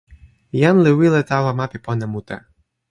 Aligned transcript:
jan 0.61 0.77
li 0.85 0.91
wile 0.99 1.21
tawa 1.29 1.51
ma 1.57 1.65
pi 1.71 1.77
pona 1.85 2.05
mute. 2.13 2.37